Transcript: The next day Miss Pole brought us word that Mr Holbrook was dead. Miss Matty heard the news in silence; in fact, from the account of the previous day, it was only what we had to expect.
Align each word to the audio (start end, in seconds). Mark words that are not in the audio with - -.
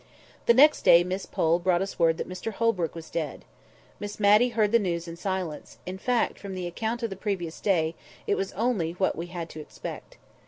The 0.47 0.55
next 0.55 0.81
day 0.81 1.03
Miss 1.03 1.27
Pole 1.27 1.59
brought 1.59 1.83
us 1.83 1.99
word 1.99 2.17
that 2.17 2.27
Mr 2.27 2.51
Holbrook 2.51 2.95
was 2.95 3.11
dead. 3.11 3.45
Miss 3.99 4.19
Matty 4.19 4.49
heard 4.49 4.71
the 4.71 4.79
news 4.79 5.07
in 5.07 5.15
silence; 5.15 5.77
in 5.85 5.99
fact, 5.99 6.39
from 6.39 6.55
the 6.55 6.65
account 6.65 7.03
of 7.03 7.11
the 7.11 7.15
previous 7.15 7.59
day, 7.61 7.93
it 8.25 8.33
was 8.33 8.51
only 8.53 8.93
what 8.93 9.15
we 9.15 9.27
had 9.27 9.47
to 9.51 9.59
expect. 9.61 10.17